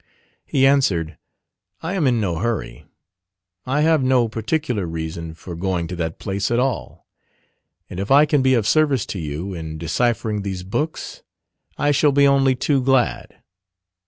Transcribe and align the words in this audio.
He 0.47 0.65
answered, 0.65 1.15
"I 1.83 1.93
am 1.93 2.07
in 2.07 2.19
no 2.19 2.37
hurry. 2.39 2.87
I 3.67 3.81
have 3.81 4.01
no 4.01 4.27
particular 4.27 4.87
reason 4.87 5.35
for 5.35 5.55
going 5.55 5.85
to 5.89 5.95
that 5.97 6.17
place 6.17 6.49
at 6.49 6.57
all, 6.57 7.05
and 7.87 7.99
if 7.99 8.09
I 8.09 8.25
can 8.25 8.41
be 8.41 8.55
of 8.55 8.65
service 8.65 9.05
to 9.05 9.19
you 9.19 9.53
in 9.53 9.77
deciphering 9.77 10.41
these 10.41 10.63
books, 10.63 11.21
I 11.77 11.91
shall 11.91 12.11
be 12.11 12.25
only 12.27 12.55
too 12.55 12.81
glad." 12.81 13.43